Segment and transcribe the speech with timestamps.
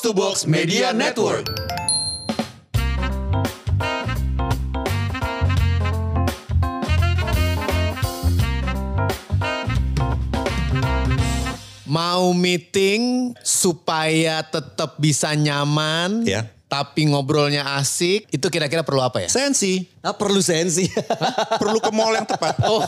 [0.00, 1.44] Box to Box Media Network.
[11.84, 16.48] Mau meeting supaya tetap bisa nyaman, Ya.
[16.64, 19.28] tapi ngobrolnya asik, itu kira-kira perlu apa ya?
[19.28, 20.88] Sensi, Ah, perlu sensi.
[21.60, 22.56] perlu ke mall yang tepat.
[22.64, 22.80] Oh,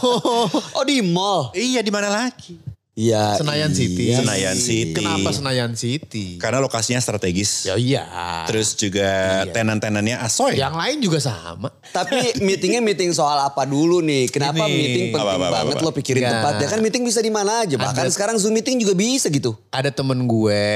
[0.80, 1.52] oh di mall.
[1.52, 2.71] Iya di mana lagi?
[2.92, 3.40] Iya.
[3.40, 4.12] Senayan City.
[4.12, 4.52] iya Senayan.
[4.52, 4.92] City.
[4.92, 6.36] Kenapa Senayan City?
[6.36, 7.64] Karena lokasinya strategis.
[7.64, 8.04] Ya iya.
[8.44, 10.60] Terus juga tenan-tenannya asoy.
[10.60, 11.72] Yang lain juga sama.
[11.88, 14.28] Tapi meetingnya meeting soal apa dulu nih?
[14.28, 14.76] Kenapa Ini.
[14.76, 15.84] meeting penting Apa, apa, apa, banget apa.
[15.84, 16.32] lo pikirin Nggak.
[16.36, 16.66] tempatnya?
[16.68, 17.76] Kan meeting bisa di mana aja.
[17.80, 18.12] Bahkan Ada.
[18.12, 19.56] sekarang Zoom meeting juga bisa gitu.
[19.72, 20.68] Ada temen gue,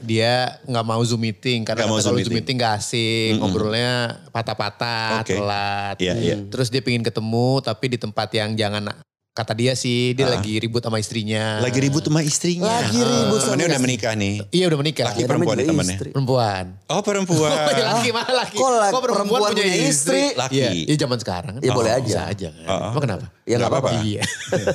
[0.00, 2.56] dia nggak mau zoom meeting karena mau Zoom kalau zoom meeting.
[2.56, 3.92] meeting gak asik, ngobrolnya
[4.32, 5.36] patah-patah, Oke.
[5.36, 5.96] telat.
[6.00, 6.36] Iya, iya.
[6.48, 8.88] Terus dia pengen ketemu tapi di tempat yang jangan
[9.32, 11.56] kata dia sih dia lagi ribut sama istrinya.
[11.58, 12.68] Lagi ribut sama istrinya.
[12.68, 13.86] Lagi ribut sama Temennya udah istri.
[13.88, 14.34] menikah nih.
[14.50, 15.04] Iya udah menikah.
[15.06, 15.94] Laki Ya, perempuan temannya.
[15.94, 16.10] istri.
[16.12, 16.64] Perempuan.
[16.86, 17.50] Oh perempuan.
[17.62, 18.56] Oh, iya, laki mana laki?
[18.56, 20.22] Kok laki- perempuan punya istri?
[20.34, 20.52] Laki.
[20.54, 21.60] Iya, iya zaman sekarang kan.
[21.60, 22.04] Ya, boleh aja.
[22.04, 22.64] Bisa aja kan.
[22.64, 22.90] Oh, oh.
[22.90, 23.26] Emang kenapa?
[23.42, 23.90] Ya nggak apa-apa.
[23.98, 24.22] Iya.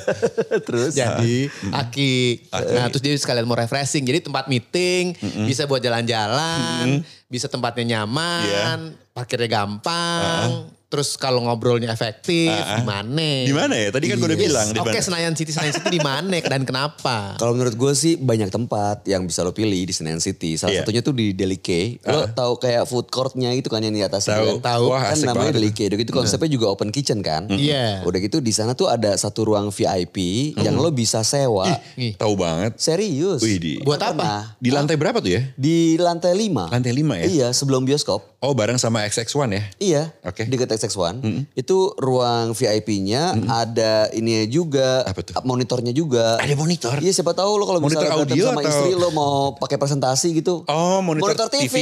[0.66, 0.92] Terus.
[0.92, 1.36] Jadi
[1.70, 2.14] Aki.
[2.50, 4.02] Nah terus dia sekalian mau refreshing.
[4.02, 5.14] Jadi tempat meeting
[5.46, 7.00] bisa buat jalan-jalan.
[7.26, 8.92] Bisa tempatnya nyaman.
[9.14, 10.66] Parkirnya gampang.
[10.88, 12.48] Terus kalau ngobrolnya efektif.
[12.48, 13.28] Di mana?
[13.44, 13.92] Di mana ya?
[13.92, 14.46] Tadi kan gue udah Yes.
[14.46, 14.66] bilang.
[14.68, 15.04] di Oke mana.
[15.04, 15.52] Senayan City.
[15.52, 17.36] Senayan City di mana dan kenapa?
[17.36, 20.56] Kalau menurut gue sih banyak tempat yang bisa lo pilih di Senayan City.
[20.56, 20.80] Salah Iya.
[20.82, 22.00] satunya tuh di Delicae.
[22.02, 24.58] Lo tahu kayak food courtnya itu kan yang di atas Tahu.
[24.58, 24.64] kan?
[24.66, 24.84] Tahu.
[24.88, 25.60] Wah, Kan namanya banget.
[25.60, 25.86] Delicae.
[25.86, 27.44] Udah gitu konsepnya juga open kitchen kan.
[27.50, 28.00] Iya.
[28.02, 30.16] Udah gitu di sana tuh ada satu ruang VIP
[30.56, 31.68] yang lo bisa sewa.
[31.96, 32.16] Nih.
[32.16, 32.80] Tahu banget.
[32.80, 33.44] Serius.
[33.44, 34.56] Wih, di- Buat apa?
[34.56, 35.44] Di lantai berapa tuh ya?
[35.52, 36.72] Di lantai 5.
[36.72, 37.26] Lantai lima ya?
[37.26, 38.24] Iya, sebelum bioskop.
[38.38, 39.62] Oh bareng sama XX1 ya?
[39.78, 40.46] Iya, Oke.
[40.78, 41.18] Di XX1.
[41.54, 45.34] Itu ruang VIP-nya ada ini juga, Apa tuh?
[45.42, 46.38] monitornya juga.
[46.38, 46.94] Ada monitor?
[46.96, 50.28] Iya, siapa tahu lo kalau Monitor misalnya audio sama atau- istri lo mau pakai presentasi
[50.32, 50.62] gitu.
[50.64, 51.74] Oh monitor, TV.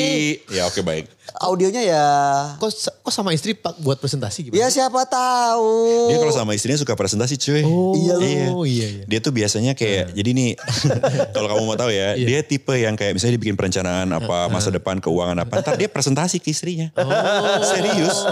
[0.49, 1.13] Ya oke baik.
[1.37, 2.07] Audionya ya
[2.57, 2.71] Kok,
[3.03, 4.57] kok sama istri pak buat presentasi gimana?
[4.57, 6.07] ya siapa tahu.
[6.07, 7.67] Dia kalau sama istrinya suka presentasi cuy.
[7.99, 8.25] Iya loh.
[8.55, 9.05] Oh iya iya.
[9.05, 10.51] Dia tuh biasanya kayak jadi nih
[11.35, 14.71] kalau kamu mau tahu ya, dia tipe yang kayak misalnya dia bikin perencanaan apa masa
[14.71, 16.95] depan keuangan apa, ntar dia presentasi ke istrinya.
[17.67, 18.23] Serius.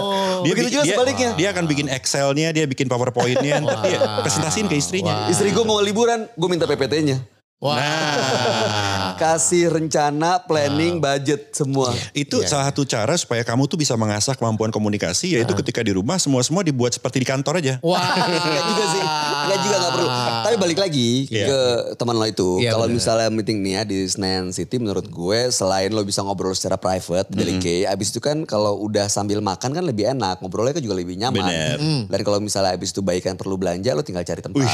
[0.41, 1.29] Dia, Begitu juga dia, sebaliknya.
[1.35, 5.27] Dia akan bikin Excel-nya, dia bikin PowerPoint-nya, ntar dia presentasiin ke istrinya.
[5.27, 7.19] Istri gue mau liburan, gue minta PPT-nya.
[7.59, 7.75] Wah.
[7.79, 11.95] Nah, Kasih rencana, planning, budget semua.
[12.11, 16.19] itu salah satu cara supaya kamu tuh bisa mengasah kemampuan komunikasi yaitu ketika di rumah
[16.19, 17.73] semua-semua dibuat seperti di kantor aja.
[17.79, 18.03] Wah.
[18.27, 19.03] Enggak juga sih.
[19.45, 20.09] Enggak juga enggak perlu.
[20.45, 21.45] Tapi balik lagi Iya.
[21.47, 21.59] ke
[21.95, 22.59] teman lo itu.
[22.59, 26.51] Iya, Kalau misalnya meeting nih ya di Senayan City menurut gue selain lo bisa ngobrol
[26.51, 30.39] secara private, delicate, abis itu kan kalau udah sambil makan kan lebih enak.
[30.39, 31.39] Ngobrolnya kan juga lebih nyaman.
[31.41, 31.77] Bener.
[32.11, 34.67] Dan kalau misalnya abis itu baikan perlu belanja lo tinggal cari tempat.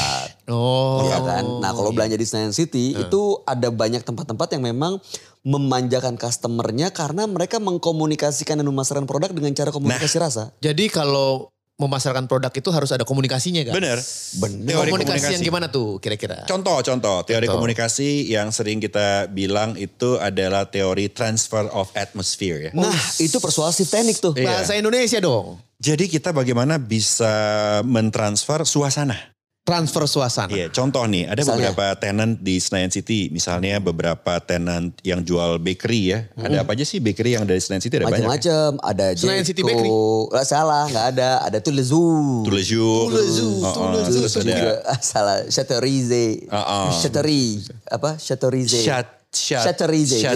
[0.52, 1.08] Oh.
[1.08, 1.44] Iya kan.
[1.64, 5.00] Nah kalau belanja di Senayan City itu ada banyak tempat-tempat yang memang
[5.42, 10.24] memanjakan customernya karena mereka mengkomunikasikan dan memasarkan produk dengan cara komunikasi Nah.
[10.30, 10.44] rasa.
[10.62, 11.50] Jadi kalau
[11.82, 13.74] memasarkan produk itu harus ada komunikasinya kan?
[13.74, 13.98] Bener.
[14.38, 14.70] Bener.
[14.70, 16.46] Teori Komunikasi, yang gimana tuh kira-kira?
[16.46, 17.58] Contoh-contoh teori Contoh.
[17.58, 22.72] komunikasi yang sering kita bilang itu adalah teori transfer of atmosphere ya.
[22.78, 24.38] Nah itu persuasif teknik tuh.
[24.38, 24.62] Iya.
[24.62, 25.58] Bahasa Indonesia dong.
[25.82, 27.34] Jadi kita bagaimana bisa
[27.82, 29.31] mentransfer suasana.
[29.62, 30.50] Transfer suasana.
[30.50, 31.70] Iya, contoh nih, ada Misalnya?
[31.70, 36.20] beberapa tenant di Senayan City, misalnya beberapa tenant yang jual bakery ya.
[36.34, 38.26] Ada apa aja sih bakery yang dari Senayan City ada banyak.
[38.26, 38.26] ya?
[38.26, 39.62] Macam-macam, ada Senayan City.
[39.62, 39.86] Bakery.
[40.34, 41.30] Nggak salah, nggak ada.
[41.46, 42.42] Ada Tulezu.
[42.42, 42.90] Tulezu.
[43.14, 45.38] Tulezu, Oh, oh, Tulezu Terus ada Juga, ah, salah.
[46.50, 46.90] Oh, oh.
[46.98, 47.62] Chateaurie.
[47.86, 48.18] Apa?
[48.18, 48.82] Chateaurise.
[48.82, 50.20] Chat, chat, Chateaurise.
[50.20, 50.36] iya.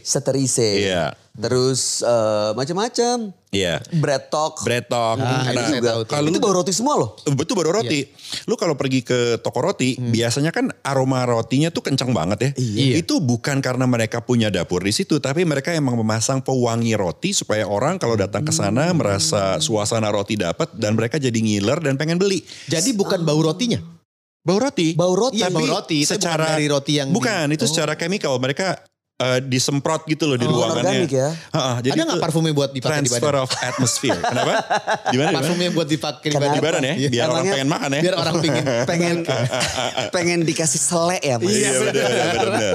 [0.00, 0.68] Chateaurise.
[0.80, 1.04] Iya.
[1.34, 3.34] Terus eh, macam-macam.
[3.50, 3.82] Iya.
[3.90, 4.62] Bread talk.
[4.62, 5.18] Bread talk.
[5.18, 5.90] Ah, Itu itu juga.
[6.06, 7.18] Kalau itu lu- baru roti semua loh.
[7.26, 8.06] Betul baru roti.
[8.46, 12.50] Lu kalau pergi ke toko roti, biasanya kan aroma rotinya tuh kencang banget ya.
[12.54, 13.02] Iya.
[13.02, 17.66] Itu bukan karena mereka punya dapur di situ, tapi mereka emang memasang pewangi roti supaya
[17.66, 22.18] orang kalau datang ke sana merasa suasana roti dapat dan mereka jadi ngiler dan pengen
[22.18, 22.46] beli.
[22.70, 23.82] Jadi bukan bau rotinya.
[24.44, 24.92] Bau roti.
[24.92, 25.40] Bau roti.
[25.40, 25.98] Iya, Tapi bau roti.
[26.04, 27.68] Secara bukan dari roti yang di- bukan itu Oh.
[27.68, 28.76] secara chemical mereka
[29.14, 31.06] eh, disemprot gitu loh di Bukan ruangannya.
[31.06, 31.30] ya.
[31.48, 33.46] Ha-ha, jadi Ada nggak parfumnya buat dipakai di transfer badan?
[33.46, 34.18] of atmosphere.
[34.18, 34.52] Kenapa?
[34.52, 34.58] Di
[34.90, 35.06] mana?
[35.06, 35.30] di mana?
[35.38, 36.50] Parfumnya buat dipakai di badan.
[36.50, 37.08] Di badan ya, Iya.
[37.08, 38.00] biar orang Emangnya- pengen makan ya.
[38.02, 38.64] Biar orang pingin.
[38.90, 39.16] Pengen
[40.10, 41.46] pengen dikasih selek ya mas.
[41.48, 42.74] Iya benar benar.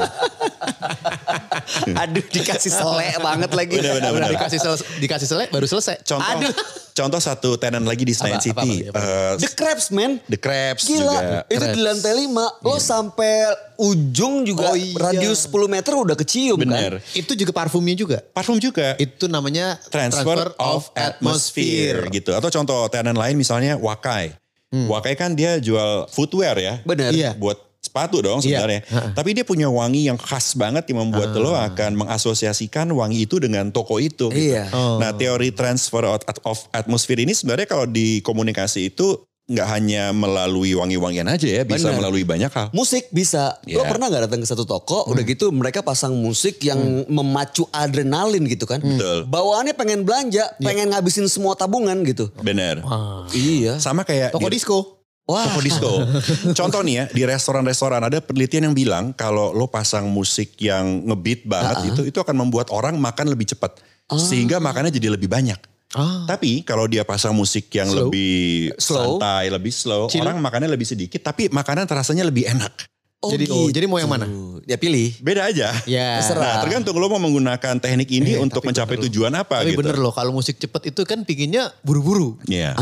[2.02, 3.74] Aduh dikasih selek banget lagi.
[3.76, 6.00] Benar, benar, dikasih sel dikasih selek baru selesai.
[6.02, 6.54] Contoh Aduh.
[7.00, 8.72] Contoh satu tenan lagi di Senayan Apa, apa, City.
[8.92, 9.00] apa, apa?
[9.00, 10.12] Eh, The Crabs man.
[10.28, 11.40] The Crabs Gila, juga.
[11.48, 12.68] itu di lantai 5.
[12.68, 13.34] Lo sampai
[13.80, 14.92] ujung juga Oh iya.
[15.00, 17.00] radius 10 meter udah kecium Bener.
[17.00, 17.16] kan.
[17.16, 18.20] Itu juga parfumnya juga.
[18.36, 19.00] Parfum juga.
[19.00, 22.36] Itu namanya transfer, of atmosphere gitu.
[22.36, 24.36] Atau contoh tenan lain misalnya Wakai.
[24.70, 26.74] Wakai kan dia jual footwear ya.
[26.84, 27.10] Bener.
[27.10, 27.34] Iya.
[27.34, 28.62] Buat sepatu dong Iya.
[28.62, 28.82] sebenarnya.
[29.12, 33.74] Tapi dia punya wangi yang khas banget yang membuat lo akan mengasosiasikan wangi itu dengan
[33.74, 34.30] toko itu.
[34.30, 34.30] gitu.
[34.30, 34.70] Iya.
[34.98, 36.06] Nah teori transfer
[36.44, 39.16] of atmosphere ini sebenarnya kalau di komunikasi itu
[39.50, 41.98] nggak hanya melalui wangi-wangian aja ya, bisa Benar.
[41.98, 42.70] melalui banyak hal.
[42.70, 43.58] Musik bisa.
[43.66, 43.90] Lo Iya.
[43.90, 46.78] pernah nggak datang ke satu toko, udah gitu mereka pasang musik yang
[47.10, 48.78] memacu adrenalin gitu kan.
[48.78, 49.26] Betul.
[49.26, 52.30] Bawaannya pengen belanja, pengen ngabisin semua tabungan gitu.
[52.38, 52.86] Bener.
[53.34, 53.82] Iya.
[53.82, 54.99] Sama kayak Toko di- disco.
[55.30, 55.46] Wah.
[55.46, 55.92] Toko disco.
[56.60, 61.46] Contoh nih ya, di restoran-restoran ada penelitian yang bilang kalau lo pasang musik yang ngebeat
[61.46, 63.78] banget itu, itu akan membuat orang makan lebih cepat.
[64.10, 65.62] Sehingga makannya jadi lebih banyak.
[65.94, 66.26] Ah.
[66.26, 68.10] Tapi kalau dia pasang musik yang Slow.
[68.10, 69.18] lebih Slow.
[69.18, 70.22] santai, lebih slow, Chill.
[70.22, 72.74] orang makannya lebih sedikit, tapi makanan terasanya lebih enak.
[73.20, 74.24] Jadi- oh, jadi mau yang mana?
[74.64, 75.12] Ya pilih.
[75.20, 75.76] Beda aja.
[75.84, 76.24] Ya.
[76.24, 79.06] Nah, tergantung lo mau menggunakan teknik ini untuk tapi mencapai bener loh.
[79.12, 79.80] tujuan apa Tapi gitu.
[79.84, 82.40] bener loh kalau musik cepet itu kan pinginnya buru-buru.
[82.48, 82.78] Iya.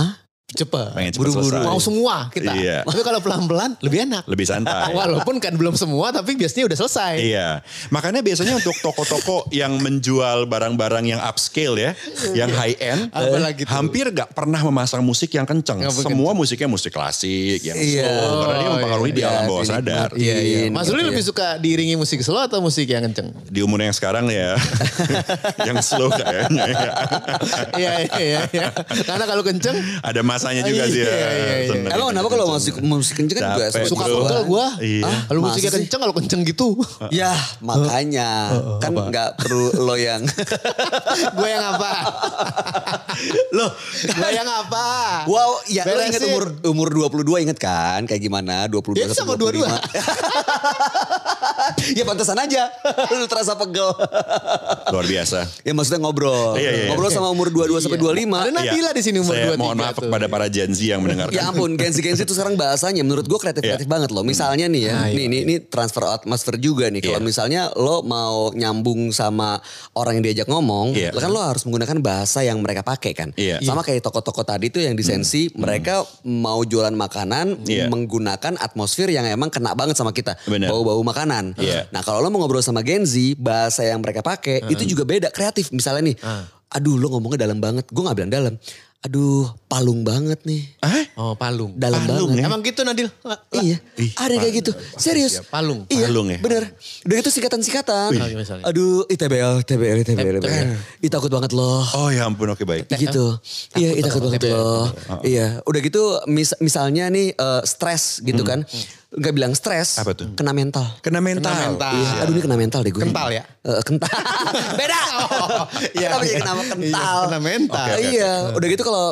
[0.57, 0.89] Cepet.
[0.91, 1.57] Pengen cepet Buru-buru.
[1.61, 2.49] Mau semua kita.
[2.51, 2.81] Iya.
[2.81, 4.25] Tapi kalau pelan-pelan lebih enak.
[4.25, 4.89] Lebih santai.
[4.97, 7.13] Walaupun kan belum semua tapi biasanya udah selesai.
[7.21, 11.91] Iya, makanya biasanya untuk toko-toko yang menjual barang-barang yang upscale ya,
[12.33, 13.69] yang high end, Apalagi tuh.
[13.69, 15.77] hampir gak pernah memasang musik yang kenceng.
[15.79, 16.09] Kenceng.
[16.09, 18.09] Semua musiknya musik klasik, yang Iya.
[18.09, 19.29] slow, karena dia mempengaruhi di iya.
[19.29, 20.09] alam bawah Iya, sadar.
[20.09, 20.25] dinikmati.
[20.25, 20.59] Iya, iya.
[20.65, 21.07] Gitu Mas Ruli ya.
[21.11, 23.29] lebih suka diiringi musik slow atau musik yang kenceng?
[23.45, 24.57] Di umur yang sekarang ya,
[25.69, 26.65] yang slow kayaknya.
[26.65, 26.91] ya.
[27.77, 28.67] iya, iya, iya, iya.
[29.03, 31.11] Karena kalau kenceng Ada masanya juga sih ya.
[31.11, 31.67] Iya, iya, iya.
[31.67, 31.91] Seneng.
[31.91, 34.65] Emang kenapa kalau musik musik kenceng kan juga suka pegel gue.
[34.79, 35.11] Iya.
[35.27, 36.67] Kalau musiknya kenceng, kalau kenceng gitu.
[37.11, 37.33] Ya
[37.63, 40.23] makanya kan nggak perlu lo yang
[41.37, 41.91] gue yang apa?
[43.57, 44.85] lo gue yang apa?
[45.25, 46.23] Wow, ya lo Beresin.
[46.31, 46.87] umur umur
[47.25, 48.67] 22 inget kan kayak gimana?
[48.71, 49.67] 22 Ya, sama sampai 25.
[49.67, 51.97] 22.
[51.97, 52.63] ya pantesan aja
[53.11, 53.89] lu terasa pegel.
[54.87, 55.39] Luar biasa.
[55.61, 56.53] ya maksudnya ngobrol.
[56.53, 56.87] Iya, iya, iya.
[56.89, 58.39] Ngobrol sama umur 22 sampai 25.
[58.39, 59.43] Ada Nabila di sini umur Iya.
[59.43, 60.03] Saya 23 mohon maaf tuh.
[60.05, 61.33] kepada para Gen Z yang mendengarkan.
[61.33, 64.21] Ya ampun, Gen Z Gen Z itu sekarang bahasanya menurut gue kreatif-kreatif banget loh.
[64.21, 67.01] Misalnya nih ya, Ah, nih, nih, nih transfer atmosfer juga nih.
[67.01, 67.25] Kalau Iya.
[67.25, 69.59] misalnya lo mau nyambung sama
[69.93, 71.11] orang yang diajak ngomong, Iya.
[71.11, 73.29] lo kan lo harus menggunakan bahasa yang mereka pakai kan.
[73.33, 73.59] Iya.
[73.59, 77.87] Sama kayak toko-toko tadi tuh yang di Sensi, mereka mau jualan makanan Iya.
[77.87, 80.39] menggunakan atmosfer yang emang kena banget sama kita.
[80.47, 81.53] Bau-bau makanan.
[81.57, 81.87] Iya.
[81.89, 85.27] Nah kalau lo mau ngobrol sama Gen Z, bahasa yang mereka pakai itu juga beda,
[85.33, 85.73] kreatif.
[85.73, 86.15] Misalnya nih,
[86.71, 87.89] aduh lo ngomongnya dalam banget.
[87.89, 88.53] Gue gak bilang dalam.
[89.05, 90.63] Aduh palung banget nih.
[90.79, 91.03] Hah?
[91.13, 91.75] Oh, palung.
[91.75, 92.39] Dalam Palung banget.
[92.39, 92.47] ya?
[92.47, 93.07] Emang gitu Nadil?
[93.21, 93.59] Lah, lah.
[93.59, 94.71] Iya, Ih, ada yang kayak gitu.
[94.95, 95.33] Serius.
[95.33, 95.83] Ya, palung.
[95.87, 96.39] Iya, Palung ya?
[96.39, 96.63] bener.
[97.03, 98.09] Udah gitu singkatan-singkatan.
[98.13, 98.63] Oh, misalnya.
[98.63, 100.67] Aduh, ITBL, TBL, TBL, TBL.
[100.97, 101.83] Ih takut banget loh.
[101.93, 102.87] Oh ya ampun, oke baik.
[102.89, 103.35] Gitu.
[103.75, 104.87] Iya, ih takut banget loh.
[105.21, 108.63] Iya, udah gitu mis- misalnya nih eh, stres gitu kan.
[109.09, 109.95] Gak bilang stres.
[109.97, 110.35] Apa tuh?
[110.35, 110.83] Kena mental.
[110.99, 111.47] Kena mental.
[111.49, 111.91] Kena mental.
[111.93, 113.01] Iya, aduh ini kena mental deh gue.
[113.01, 113.43] Kental ya?
[113.63, 114.11] Eh, kental.
[114.79, 114.99] Beda.
[115.91, 116.07] iya.
[116.09, 116.83] Kenapa jadi kenapa kental?
[116.83, 117.85] Iya, kena mental.
[117.97, 119.05] Iya, udah gitu kalau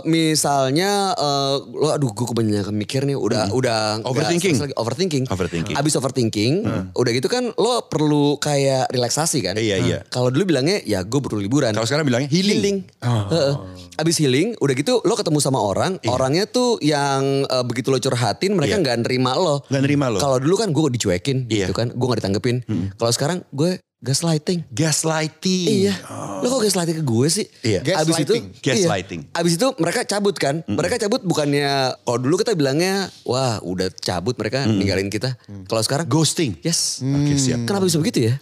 [0.45, 4.55] misalnya eh, lo aduh gue kebanyakan mikir nih udah udah nggak Overthinking.
[4.61, 5.23] lagi, overthinking.
[5.25, 5.73] Overthinking.
[5.73, 6.53] Abis overthinking,
[6.93, 9.57] udah gitu kan lo perlu kayak relaksasi kan?
[9.57, 9.97] Iya, iya.
[10.05, 11.73] Kalau dulu bilangnya ya gue perlu liburan.
[11.73, 12.61] Kalau sekarang bilangnya healing.
[12.61, 12.77] healing.
[13.01, 13.53] Heeh.
[13.95, 18.53] Abis healing, udah gitu lo ketemu sama orang, orangnya tuh yang eh, begitu lo curhatin
[18.53, 18.83] mereka Iya.
[18.85, 19.65] nggak nerima lo.
[19.65, 20.19] Nggak nerima lo.
[20.21, 21.65] Kalau dulu kan gue dicuekin Iya.
[21.65, 22.61] gitu kan, gue nggak ditanggepin.
[22.93, 24.67] Kalau sekarang gue gaslighting.
[24.69, 25.67] Gaslighting.
[25.89, 25.95] Iya.
[26.43, 27.45] Lo kok gaslighting ke gue sih?
[27.65, 27.79] Iya.
[27.97, 29.21] Abis itu, Gaslighting.
[29.25, 29.37] Iya.
[29.37, 30.61] Abis itu mereka cabut kan.
[30.69, 35.35] Mereka cabut bukannya, kalau dulu kita bilangnya, wah udah cabut mereka ninggalin kita.
[35.65, 36.61] Kalau sekarang, Ghosting.
[36.61, 37.01] yes.
[37.01, 37.65] Oke siap.
[37.65, 38.35] Kenapa bisa begitu ya?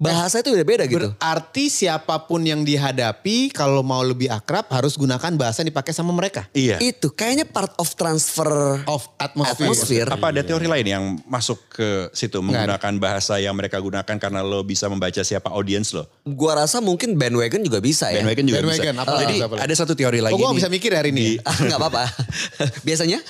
[0.00, 1.12] Bahasa itu udah beda gitu.
[1.12, 6.08] Berarti siapa pun yang dihadapi kalau mau lebih akrab harus gunakan bahasa yang dipakai sama
[6.10, 6.48] mereka.
[6.50, 6.80] Iya.
[6.80, 9.68] Itu kayaknya part of transfer Of atmosphere.
[9.68, 10.08] atmosphere.
[10.08, 14.64] Apa ada teori lain yang masuk ke situ menggunakan bahasa yang mereka gunakan karena lo
[14.64, 16.08] bisa membaca siapa audiens lo?
[16.24, 18.24] Gua rasa mungkin bandwagon juga bisa ya.
[18.24, 19.04] Bandwagon juga Bandwagon, bisa.
[19.04, 20.56] apa Jadi apa ada satu teori lagi Oh, gue nih.
[20.56, 21.36] bisa mikir hari ini.
[21.36, 22.04] Di- Ah, nggak apa-apa.
[22.88, 23.20] Biasanya?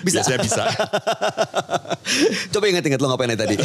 [0.00, 0.24] bisa.
[0.24, 0.64] Biasanya bisa.
[2.48, 3.56] Coba ingat-ingat lo ngapain tadi.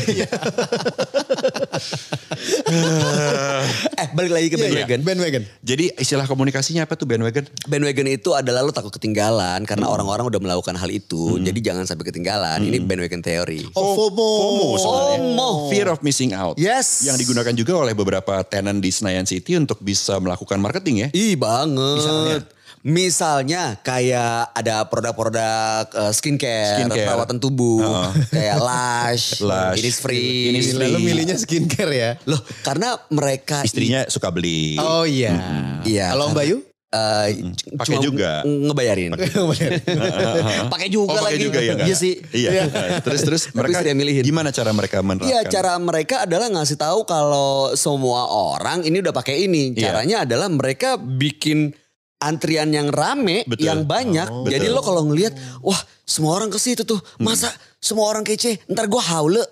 [4.02, 4.70] eh balik lagi ke Iya, iya.
[4.86, 5.00] bandwagon.
[5.06, 5.44] Bandwagon.
[5.64, 7.46] Jadi istilah komunikasinya apa tuh bandwagon?
[7.66, 11.40] Bandwagon itu adalah lo takut ketinggalan karena orang-orang udah melakukan hal itu.
[11.42, 12.62] Jadi jangan sampai ketinggalan.
[12.62, 13.64] Ini bandwagon teori.
[13.74, 14.28] Oh, FOMO.
[14.28, 15.18] FOMO sebenarnya.
[15.22, 15.50] FOMO.
[15.72, 16.56] Fear of missing out.
[16.58, 17.06] Yes.
[17.06, 21.08] Yang digunakan juga oleh beberapa tenant di Senayan City untuk bisa melakukan marketing ya.
[21.14, 22.02] Ih banget.
[22.02, 22.38] Misalnya?
[22.80, 27.06] Misalnya kayak ada produk-produk eh, skincare, Skincare.
[27.06, 28.10] perawatan tubuh, Heeh.
[28.30, 29.78] kayak Lush, Lush.
[29.78, 30.52] Innisfree.
[30.52, 30.86] Innisfree.
[30.88, 32.12] Lalu milihnya skincare ya.
[32.24, 34.78] Loh, karena mereka Istrinya suka beli.
[34.78, 35.34] Oh iya.
[35.82, 36.12] Iya.
[36.12, 36.58] Kalau Om Bayu?
[36.88, 38.32] eh, Pakai cuma juga.
[38.46, 39.12] ngebayarin.
[40.74, 41.44] Pakai juga Oh pakai lagi.
[41.44, 41.74] juga ya?
[41.84, 42.14] Iya sih.
[42.32, 42.72] Iya.
[43.02, 44.24] terus terus Tapi mereka milihin.
[44.24, 45.28] gimana cara mereka menerapkan?
[45.28, 49.74] Iya, cara mereka adalah ngasih tahu kalau semua orang ini udah pakai ini.
[49.74, 49.92] Iya.
[49.92, 51.76] Caranya adalah mereka bikin
[52.18, 53.66] antrian yang rame, Betul.
[53.70, 54.28] yang banyak.
[54.30, 54.46] Oh.
[54.46, 54.78] Jadi Betul.
[54.78, 56.98] lo kalau ngelihat, wah semua orang ke situ tuh.
[57.22, 59.44] Masa semua orang kece, ntar gue haule.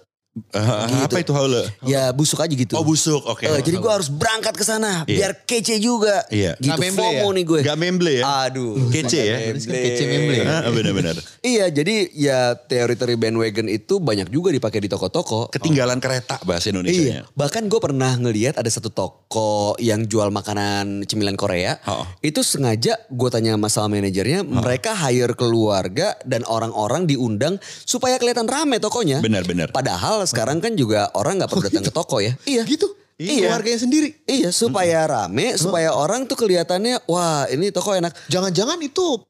[0.51, 1.63] Ah, Apa itu haule?
[1.87, 2.75] Ya busuk aja gitu.
[2.75, 3.47] Oh busuk, oke.
[3.47, 5.31] Eh, jadi gue harus berangkat ke sana Iya.
[5.31, 6.27] biar kece juga.
[6.27, 6.59] Iya.
[6.59, 7.59] Gitu Nggak memble FOMO nih gue.
[7.63, 8.23] Gak memble ya?
[8.51, 8.91] Aduh.
[8.91, 9.37] Kece ya?
[9.55, 9.79] memble.
[9.79, 10.35] Kece memble.
[10.43, 11.15] Ah, Benar-benar.
[11.39, 15.47] Iya, jadi ya teori-teori bandwagon itu banyak juga dipakai di toko-toko.
[15.55, 16.99] Ketinggalan kereta bahasa Indonesia.
[16.99, 21.79] Iya, bahkan gue pernah ngelihat ada satu toko yang jual makanan cemilan Korea.
[21.87, 22.03] Oh.
[22.19, 27.55] Itu sengaja gue tanya sama sama manajernya, mereka hire keluarga dan orang-orang diundang
[27.87, 29.23] supaya kelihatan rame tokonya.
[29.23, 29.71] Benar-benar.
[29.71, 32.33] Padahal sekarang kan juga orang nggak perlu datang ke toko ya.
[32.45, 32.63] Iya.
[32.65, 32.87] Gitu.
[33.15, 33.47] Iya.
[33.47, 34.09] Keluarganya sendiri.
[34.27, 38.11] Iya, supaya rame, supaya orang tuh kelihatannya, wah ini toko enak.
[38.27, 39.23] Jangan-jangan itu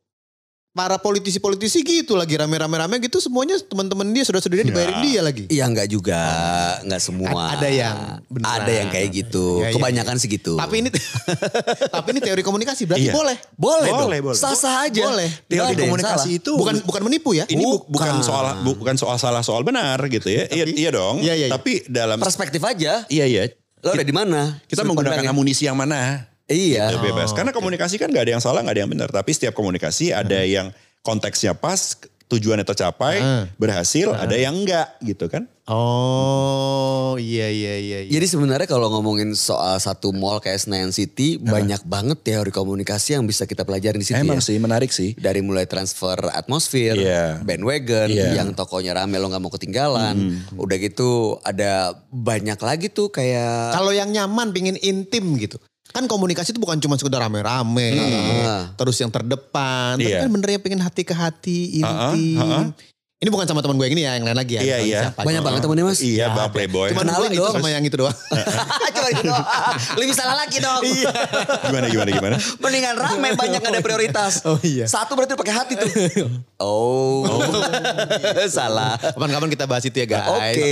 [0.76, 5.44] para politisi-politisi gitu lagi rame-rame-rame gitu semuanya teman-teman dia saudara-saudara dia dibayarin dia lagi.
[5.48, 6.20] Iya nggak juga,
[6.84, 7.32] nggak semua.
[7.32, 7.96] A- ada yang
[8.28, 8.52] beneran.
[8.60, 9.64] ada yang kayak gitu.
[9.64, 10.60] Iya, Kebanyakan sih gitu.
[10.60, 10.90] Tapi ini
[11.96, 13.14] tapi ini teori komunikasi berarti Iya.
[13.16, 13.38] boleh.
[13.56, 14.28] boleh, Boleh, dong.
[14.28, 14.38] boleh.
[14.38, 15.08] Sah-sah aja.
[15.08, 15.32] Boleh.
[15.48, 16.40] Teori komunikasi salah.
[16.44, 17.48] itu Bukan bukan menipu ya.
[17.48, 18.28] ini bu- bukan Bukan.
[18.28, 20.44] soal bu- bukan soal salah soal benar gitu ya.
[20.52, 21.24] Iya, iya dong.
[21.24, 21.56] Iya, iya, iya.
[21.56, 23.08] Tapi dalam perspektif aja.
[23.08, 23.48] iya iya
[23.80, 24.60] Lo ada di mana?
[24.66, 25.32] kita menggunakan pandangnya.
[25.32, 26.28] amunisi yang mana?
[26.46, 26.94] Iya.
[26.94, 27.34] Itu bebas.
[27.34, 29.10] Karena komunikasi kan gak ada yang salah, gak ada yang benar.
[29.10, 30.70] Tapi setiap komunikasi ada yang
[31.02, 33.46] konteksnya pas, tujuannya tercapai, Hmm.
[33.56, 35.46] berhasil, ada yang enggak gitu kan.
[35.66, 38.12] Oh, iya iya iya iya.
[38.12, 43.26] Jadi sebenarnya kalau ngomongin soal satu mall kayak Senayan City, banyak banget teori komunikasi yang
[43.26, 44.46] bisa kita pelajari di situ Emang ya.
[44.46, 45.14] sih menarik sih.
[45.14, 47.42] Dari mulai transfer atmosfer, Iya.
[47.42, 48.38] bandwagon, Iya.
[48.38, 50.16] yang tokonya rame lo nggak mau ketinggalan.
[50.54, 55.58] Udah gitu ada banyak lagi tuh kayak Kalau yang nyaman pingin intim gitu.
[55.94, 57.90] Kan komunikasi itu bukan cuma sekedar rame-rame.
[58.76, 59.96] Terus yang terdepan.
[59.96, 60.26] Tapi Iya.
[60.26, 62.40] kan bener yang pengen hati ke hati, intim.
[62.42, 62.62] ha-ha.
[63.16, 64.62] Ini bukan sama teman gue yang ini ya, yang lain lagi ya.
[64.62, 65.02] Iya, iya.
[65.08, 65.24] siapa.
[65.24, 66.04] banyak banget temennya mas.
[66.04, 66.88] Iya, Nggak bang playboy.
[66.92, 67.56] Cuma Kenalin dua itu dong.
[67.56, 68.18] sama yang itu doang.
[68.96, 69.46] Coba gitu doang.
[69.96, 70.82] Lebih salah lagi dong.
[71.64, 72.36] gimana gimana gimana?
[72.60, 74.44] Mendingan rame banyak ada prioritas.
[74.44, 74.84] Oh, iya.
[74.84, 75.88] Satu berarti pakai hati tuh.
[76.56, 77.28] Oh.
[78.48, 78.96] Salah.
[78.96, 80.32] Kapan-kapan kita bahas itu ya guys.
[80.32, 80.72] Oke.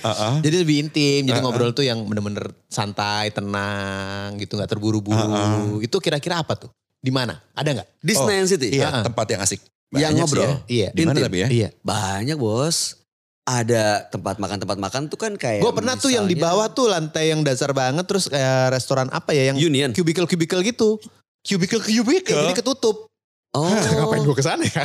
[0.00, 0.40] Uh-uh.
[0.40, 1.24] Jadi lebih intim.
[1.24, 4.56] Jadi ngobrol tuh yang bener-bener santai, tenang gitu.
[4.56, 5.80] Gak terburu-buru.
[5.80, 6.72] Itu kira-kira apa tuh?
[6.98, 7.36] Di mana?
[7.52, 7.88] Ada nggak?
[8.00, 8.68] Di Senayan City.
[8.76, 9.04] Iya, Ha-ha.
[9.04, 9.60] tempat yang asik.
[9.88, 10.42] Yang Banyak ngobrol.
[10.42, 10.56] sih ya.
[10.68, 10.88] Iya.
[10.92, 11.48] Di mana tapi ya?
[11.48, 11.68] Iya.
[11.80, 13.00] Banyak bos.
[13.42, 15.64] Ada tempat makan tempat makan tuh kan kayak.
[15.64, 19.32] Gue pernah tuh yang di bawah tuh lantai yang dasar banget terus kayak restoran apa
[19.32, 19.88] ya yang Union.
[19.90, 21.00] cubicle-cubicle gitu.
[21.40, 22.36] Cubicle cubicle.
[22.44, 23.08] jadi ketutup.
[23.56, 23.64] Oh.
[23.64, 24.84] Ngapain gue ke sana ya?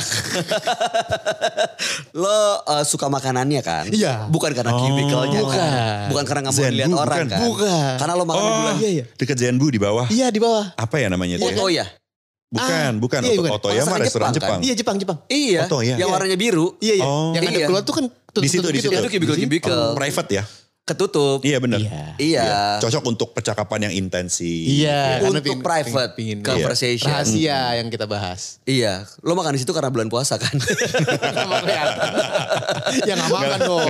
[2.16, 3.84] Lo uh, suka makanannya kan?
[3.90, 4.30] Iya.
[4.30, 5.52] Bukan karena cubicle-nya Bukan.
[5.52, 6.08] kan?
[6.08, 7.26] Bukan karena nggak mau dilihat orang bukan.
[7.28, 7.40] kan?
[7.44, 7.92] Bukan.
[8.00, 8.74] Karena lo makan Oh, duluan.
[8.80, 9.04] Iya, iya.
[9.12, 10.06] Deket Zenbu di bawah.
[10.08, 10.72] Iya di bawah.
[10.74, 11.44] Apa ya namanya itu?
[11.44, 11.84] Foto ya?
[11.84, 11.86] ya?
[12.54, 13.20] Bukan, Ah, bukan.
[13.20, 13.50] iya, Oto- bukan.
[13.52, 14.50] Otoya mah Masakan restoran Jepang, Jepang.
[14.54, 14.60] kan?
[14.62, 15.18] Iya Jepang Jepang.
[15.26, 15.60] Iya.
[15.66, 15.86] Foto ya?
[15.90, 16.14] Yang Iya.
[16.14, 16.66] warnanya biru.
[16.78, 17.04] Iya iya.
[17.04, 17.32] Oh.
[17.34, 17.66] yang ada Iya.
[17.66, 18.94] keluar tuh kan Di situ, di gitu situ.
[18.94, 19.02] kan.
[19.02, 19.82] Itu cubicle-cubicle.
[19.94, 20.42] Private ya?
[20.84, 21.40] Ketutup.
[21.40, 21.80] Iya benar.
[21.80, 22.04] Iya.
[22.20, 22.44] Iya.
[22.76, 24.44] Cocok untuk percakapan yang intensif.
[24.44, 25.16] Iya.
[25.16, 27.08] karena Untuk pingin- private pingin- pingin- conversation.
[27.08, 28.60] Rahasia yang kita bahas.
[28.68, 29.08] Iya.
[29.24, 30.52] Lo makan di situ karena bulan puasa kan?
[33.04, 33.80] Ya gak makan dong.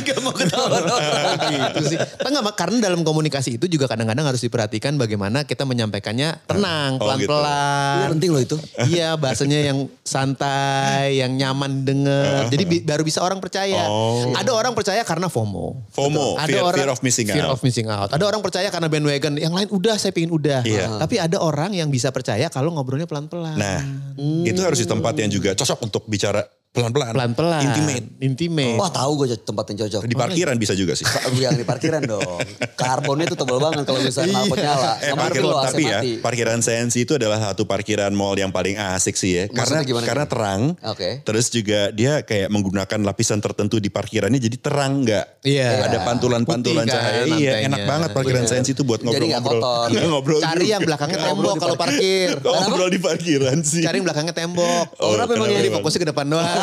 [0.00, 1.98] Gak mau ketahuan gitu sih.
[1.98, 7.12] Tapi nggak, karena dalam komunikasi itu juga kadang-kadang harus diperhatikan bagaimana kita menyampaikannya tenang, Oh,
[7.14, 7.28] gitu.
[7.28, 8.08] pelan-pelan.
[8.16, 8.56] Penting lo itu.
[8.88, 12.48] Iya bahasanya yang santai, yang nyaman denger.
[12.48, 13.84] Jadi bi- baru bisa orang percaya.
[13.84, 14.32] Oh.
[14.32, 15.84] Ada orang percaya karena FOMO.
[15.92, 17.52] FOMO, Ada fear- orang fear of missing fear out.
[17.54, 18.08] of missing out.
[18.14, 19.34] Ada orang percaya karena bandwagon.
[19.36, 20.62] Yang lain udah saya pingin udah.
[20.62, 21.02] Iya.
[21.02, 23.58] Tapi ada orang yang bisa percaya kalau ngobrolnya pelan-pelan.
[23.58, 23.80] Nah,
[24.46, 27.12] itu harus di tempat yang juga cocok untuk bicara pelan-pelan.
[27.16, 27.62] pelan-pelan.
[27.64, 28.06] Intimate.
[28.20, 28.76] Intimate.
[28.78, 30.00] Wah tahu gue tempat yang cocok.
[30.04, 31.04] Di parkiran bisa juga sih.
[31.34, 32.38] Yang di parkiran dong.
[32.76, 34.92] Karbonnya tuh tebal banget kalau misalnya knalpot nyala.
[35.00, 36.10] Eh, parkir, lo tapi ya, mati.
[36.20, 39.44] parkiran Sensi itu adalah satu parkiran mall yang paling asik sih ya.
[39.48, 40.30] Karena Maksudnya gimana karena nih?
[40.30, 40.60] terang.
[40.86, 41.08] Oke.
[41.24, 45.42] Terus juga dia kayak menggunakan lapisan tertentu di parkirannya jadi terang nggak?
[45.48, 45.88] Iya.
[45.88, 47.22] Ada pantulan-pantulan Putih kan cahaya.
[47.28, 48.52] Iya, enak banget parkiran Bener.
[48.52, 49.60] Sensi itu buat Jadi nggak ngobrol-ngobrol.
[49.62, 49.88] kotor.
[49.88, 52.28] Nggak ngobrol Cari yang belakangnya tembok kalau parkir.
[52.38, 53.82] Ngobrol di parkiran sih?
[53.82, 54.86] Cari yang belakangnya tembok.
[55.00, 55.80] Oh, kenapa emang Jadi emang?
[55.82, 56.57] fokusnya ke depan doang.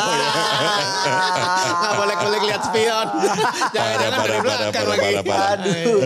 [1.75, 3.07] Nggak boleh boleh lihat spion.
[3.75, 5.13] Jangan-jangan dari belakang lagi.
[5.29, 5.99] Aduh.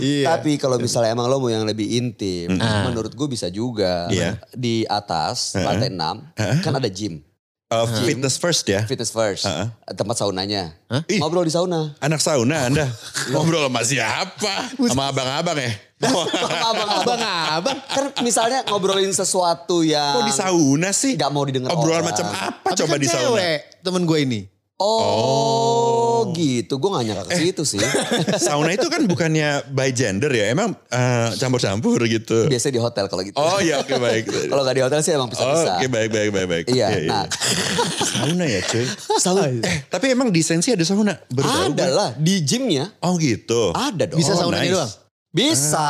[0.00, 0.24] Iya.
[0.36, 4.08] Tapi kalau misalnya emang lo mau yang lebih intim, menurut gue bisa juga.
[4.10, 4.40] Iya.
[4.54, 7.20] Di atas lantai 6 kan ada gym.
[7.66, 8.86] Uh, fitness first ya.
[8.86, 9.42] Fitness first.
[9.42, 9.66] Heeh.
[9.90, 10.70] Tempat saunanya.
[11.10, 11.18] Ih.
[11.18, 11.98] Ngobrol di sauna.
[11.98, 12.86] Anak sauna Anda.
[13.34, 14.54] Ngobrol sama siapa?
[14.86, 15.74] Sama abang-abang ya?
[16.70, 17.18] Abang-abang.
[17.50, 17.78] Abang.
[17.90, 21.18] Kan misalnya ngobrolin sesuatu yang Kok di sauna sih?
[21.18, 22.14] nggak mau didengar Obrolan orang.
[22.14, 23.24] macam apa Tapi coba kan di sauna?
[23.34, 24.40] cewek temen gue ini.
[24.76, 25.85] Oh,
[26.30, 26.76] gitu.
[26.76, 27.80] Gue gak nyangka ke situ sih.
[28.44, 32.46] Sauna itu kan bukannya by gender ya, emang eh, campur-campur gitu.
[32.46, 33.34] Biasanya di hotel kalau gitu.
[33.34, 34.24] Oh iya oke baik.
[34.50, 35.72] Kalau gak di hotel sih emang Oh bisa-bisa.
[35.76, 36.64] oke baik baik baik baik.
[36.68, 37.24] Iya, nah
[38.10, 38.86] Sauna ya cuy.
[39.16, 39.48] sauna.
[39.60, 41.12] Eh tapi emang di Sensi ada sauna?
[41.28, 43.74] Baru ada lah di gymnya Oh gitu.
[43.74, 44.16] ada dong.
[44.16, 44.74] Bisa Oh, saunanya nice.
[44.74, 44.92] doang.
[45.36, 45.88] Bisa.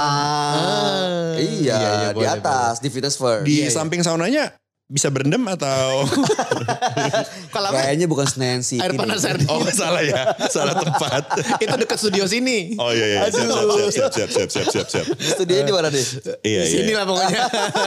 [1.38, 3.44] iya, iya, iya, di boleh, atas, di fitness first.
[3.44, 4.50] Di samping saunanya
[4.86, 6.06] bisa berendam atau?
[7.54, 9.50] Kalau kayaknya bukan Nancy air panas air dingin.
[9.50, 10.30] oh salah ya.
[10.46, 11.26] Salah tempat.
[11.62, 12.78] Itu dekat studio sini.
[12.78, 13.20] Oh iya iya.
[13.26, 16.06] Siap siap siap siap siap siap siap studionya di mana deh
[16.46, 16.78] iya di iya.
[16.86, 17.42] sini lah pokoknya.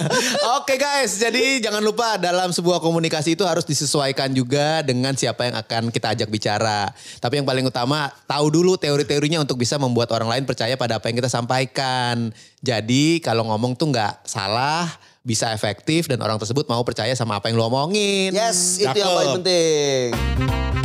[0.60, 1.16] Oke guys.
[1.16, 6.12] Jadi jangan lupa dalam sebuah komunikasi itu harus disesuaikan juga dengan siapa yang akan kita
[6.20, 6.92] ajak bicara.
[7.24, 11.08] Tapi yang paling utama tahu dulu teori-teorinya untuk bisa membuat orang lain percaya pada apa
[11.08, 12.36] yang kita sampaikan.
[12.60, 14.84] Jadi kalau ngomong tuh nggak salah
[15.24, 18.32] bisa efektif dan orang tersebut mau percaya sama apa yang lo omongin.
[18.32, 20.79] Yes, itu yang paling penting.